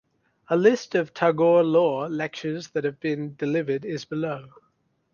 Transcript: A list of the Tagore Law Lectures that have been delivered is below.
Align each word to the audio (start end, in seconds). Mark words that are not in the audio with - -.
A 0.47 0.57
list 0.57 0.95
of 0.95 1.09
the 1.09 1.13
Tagore 1.13 1.61
Law 1.61 2.07
Lectures 2.07 2.69
that 2.69 2.85
have 2.85 2.99
been 2.99 3.35
delivered 3.35 3.85
is 3.85 4.03
below. 4.03 4.47